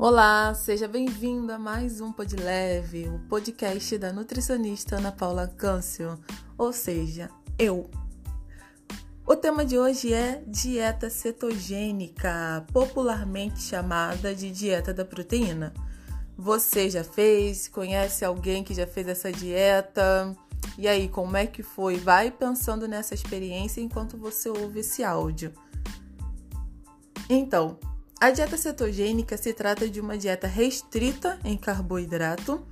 [0.00, 6.16] Olá, seja bem-vindo a mais um Pod Leve, o podcast da nutricionista Ana Paula Câncio,
[6.56, 7.28] ou seja,
[7.58, 7.90] eu.
[9.26, 15.74] O tema de hoje é dieta cetogênica, popularmente chamada de dieta da proteína.
[16.36, 17.66] Você já fez?
[17.66, 20.32] Conhece alguém que já fez essa dieta?
[20.78, 21.96] E aí, como é que foi?
[21.96, 25.52] Vai pensando nessa experiência enquanto você ouve esse áudio.
[27.28, 27.80] Então,
[28.20, 32.66] a dieta cetogênica se trata de uma dieta restrita em carboidrato.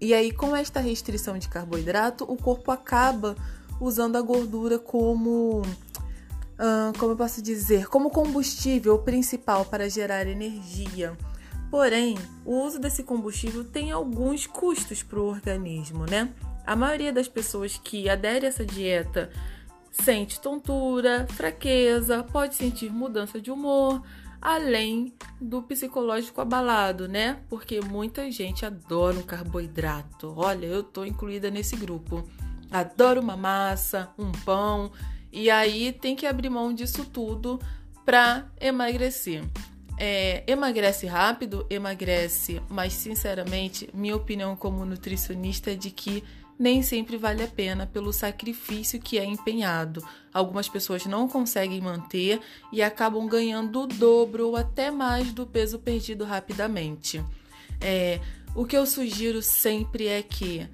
[0.00, 3.36] E aí, com esta restrição de carboidrato, o corpo acaba
[3.80, 5.62] usando a gordura como,
[6.98, 11.16] como eu posso dizer, como combustível principal para gerar energia.
[11.70, 16.34] Porém, o uso desse combustível tem alguns custos para o organismo, né?
[16.66, 19.30] A maioria das pessoas que aderem a essa dieta
[19.90, 24.02] sente tontura, fraqueza, pode sentir mudança de humor,
[24.42, 27.38] além do psicológico abalado, né?
[27.48, 30.34] Porque muita gente adora um carboidrato.
[30.36, 32.28] Olha, eu tô incluída nesse grupo.
[32.68, 34.90] Adoro uma massa, um pão,
[35.30, 37.60] e aí tem que abrir mão disso tudo
[38.04, 39.44] para emagrecer.
[39.98, 46.24] É, emagrece rápido, emagrece, mas sinceramente, minha opinião como nutricionista é de que
[46.58, 50.04] nem sempre vale a pena pelo sacrifício que é empenhado.
[50.32, 52.40] Algumas pessoas não conseguem manter
[52.72, 57.22] e acabam ganhando o dobro ou até mais do peso perdido rapidamente.
[57.80, 58.20] É,
[58.54, 60.68] o que eu sugiro sempre é que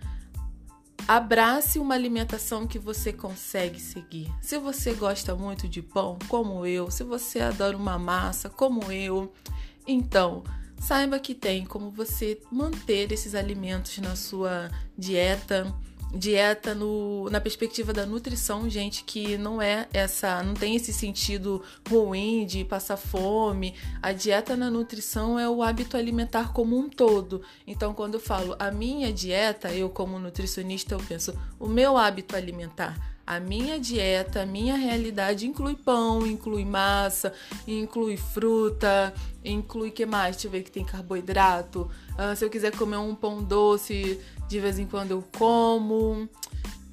[1.07, 4.31] abrace uma alimentação que você consegue seguir.
[4.43, 9.33] Se você gosta muito de pão, como eu, se você adora uma massa, como eu,
[9.87, 10.43] então
[10.79, 15.73] saiba que tem como você manter esses alimentos na sua dieta.
[16.15, 21.63] Dieta no, na perspectiva da nutrição, gente, que não é essa, não tem esse sentido
[21.87, 23.75] ruim de passar fome.
[24.01, 27.43] A dieta na nutrição é o hábito alimentar como um todo.
[27.67, 32.35] Então, quando eu falo a minha dieta, eu como nutricionista, eu penso o meu hábito
[32.35, 37.31] alimentar a minha dieta, a minha realidade inclui pão, inclui massa,
[37.67, 39.13] inclui fruta,
[39.45, 40.37] inclui que mais?
[40.37, 41.91] Deixa eu ver que tem carboidrato.
[42.13, 44.19] Uh, se eu quiser comer um pão doce,
[44.49, 46.27] de vez em quando eu como.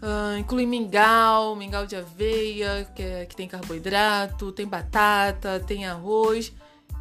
[0.01, 6.51] Uh, inclui mingau, mingau de aveia, que, é, que tem carboidrato, tem batata, tem arroz.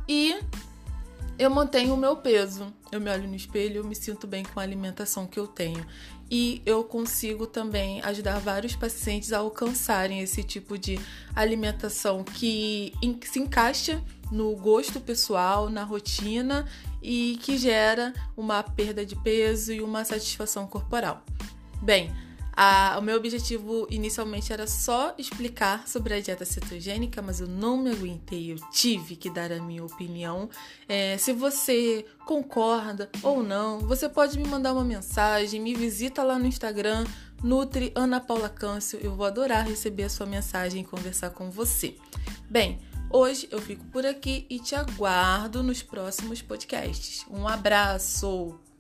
[0.09, 0.39] E
[1.39, 2.73] eu mantenho o meu peso.
[2.91, 5.85] Eu me olho no espelho, eu me sinto bem com a alimentação que eu tenho.
[6.31, 10.99] E eu consigo também ajudar vários pacientes a alcançarem esse tipo de
[11.35, 12.93] alimentação que
[13.23, 14.03] se encaixa
[14.33, 16.67] no gosto pessoal, na rotina
[17.03, 21.23] e que gera uma perda de peso e uma satisfação corporal.
[21.83, 22.11] Bem,
[22.57, 27.77] a, o meu objetivo inicialmente era só explicar sobre a dieta cetogênica, mas eu não
[27.77, 30.49] me aguentei, eu tive que dar a minha opinião.
[30.89, 36.39] É, se você concorda ou não, você pode me mandar uma mensagem, me visita lá
[36.39, 37.05] no Instagram,
[37.43, 38.99] Nutri Ana Paula Câncio.
[39.03, 41.97] Eu vou adorar receber a sua mensagem e conversar com você.
[42.49, 42.79] Bem,
[43.11, 47.27] hoje eu fico por aqui e te aguardo nos próximos podcasts.
[47.29, 48.74] Um abraço!